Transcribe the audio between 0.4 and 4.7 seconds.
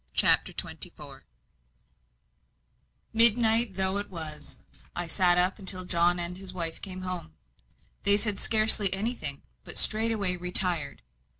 XXIV Midnight though it was,